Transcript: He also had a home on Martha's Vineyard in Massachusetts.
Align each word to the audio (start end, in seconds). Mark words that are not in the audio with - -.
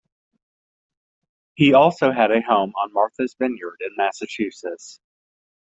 He 1.53 1.75
also 1.75 2.11
had 2.11 2.31
a 2.31 2.41
home 2.41 2.71
on 2.73 2.91
Martha's 2.91 3.35
Vineyard 3.37 3.77
in 3.81 3.91
Massachusetts. 3.97 4.99